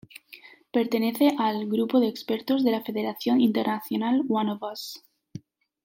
Pertenece 0.73 1.35
al 1.37 1.67
"Grupo 1.69 1.99
de 1.99 2.07
Expertos" 2.07 2.63
de 2.63 2.71
la 2.71 2.81
Federación 2.81 3.39
Internacional 3.39 4.23
One 4.27 4.53
Of 4.53 4.63
Us. 4.63 5.03